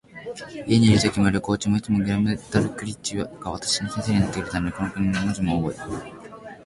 [0.65, 5.75] 家にいるときも、旅行中も、いつもグラムダルクリッチが私の先生になってくれたので、この国の文字もおぼえ、